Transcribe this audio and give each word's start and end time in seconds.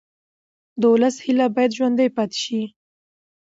د 0.79 0.81
ولس 0.93 1.15
هیله 1.25 1.47
باید 1.55 1.75
ژوندۍ 1.77 2.09
پاتې 2.15 2.37
شي 2.43 2.61